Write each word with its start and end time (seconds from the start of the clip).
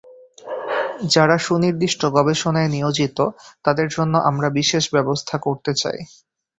যাঁরা 1.11 1.37
সুনির্দিষ্ট 1.37 2.01
গবেষণায় 2.17 2.69
নিয়োজিত, 2.69 3.17
তাঁদের 3.65 3.87
জন্য 3.87 4.13
আমরা 4.29 4.47
বিশেষ 4.59 4.83
ব্যবস্থা 4.93 5.35
করতে 5.37 5.71
চাই। 5.75 5.99